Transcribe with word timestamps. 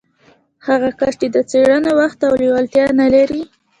هغه 0.67 0.89
کس 0.99 1.13
چې 1.21 1.27
د 1.35 1.37
څېړنې 1.49 1.91
وخت 2.01 2.19
او 2.27 2.33
لېوالتيا 2.41 2.85
نه 2.99 3.07
لري. 3.13 3.41